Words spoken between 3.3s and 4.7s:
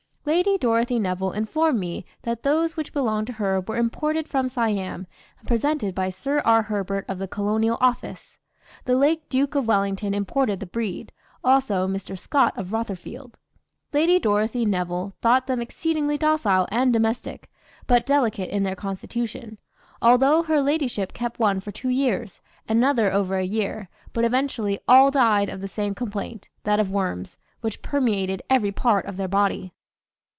her were imported from